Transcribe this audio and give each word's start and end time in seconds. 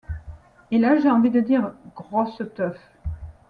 Et 0.71 0.79
là 0.79 0.99
j’ai 0.99 1.11
envie 1.11 1.29
de 1.29 1.39
dire: 1.41 1.73
grosse 1.95 2.41
teuf. 2.55 2.75